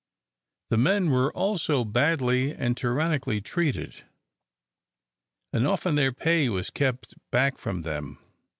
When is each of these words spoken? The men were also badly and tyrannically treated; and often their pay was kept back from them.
The 0.71 0.79
men 0.79 1.11
were 1.11 1.31
also 1.33 1.83
badly 1.85 2.55
and 2.55 2.75
tyrannically 2.75 3.39
treated; 3.39 4.03
and 5.53 5.67
often 5.67 5.93
their 5.93 6.11
pay 6.11 6.49
was 6.49 6.71
kept 6.71 7.13
back 7.29 7.59
from 7.59 7.83
them. 7.83 8.17